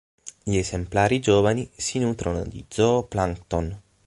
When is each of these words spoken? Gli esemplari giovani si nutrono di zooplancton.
Gli 0.41 0.57
esemplari 0.57 1.19
giovani 1.19 1.69
si 1.77 1.99
nutrono 1.99 2.43
di 2.43 2.65
zooplancton. 2.67 3.79